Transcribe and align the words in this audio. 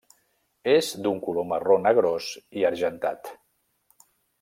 És 0.71 0.89
d'un 1.03 1.21
color 1.27 1.47
marró 1.51 1.77
negrós 1.85 2.33
i 2.63 2.67
argentat. 2.75 3.35